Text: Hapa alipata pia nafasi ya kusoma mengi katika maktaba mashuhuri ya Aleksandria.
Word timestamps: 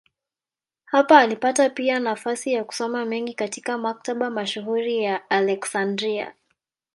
Hapa 0.85 1.19
alipata 1.19 1.69
pia 1.69 1.99
nafasi 1.99 2.53
ya 2.53 2.63
kusoma 2.63 3.05
mengi 3.05 3.33
katika 3.33 3.77
maktaba 3.77 4.29
mashuhuri 4.29 4.97
ya 5.03 5.29
Aleksandria. 5.29 6.33